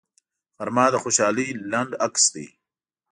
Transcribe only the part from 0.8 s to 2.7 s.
د خوشحالۍ لنډ عکس دی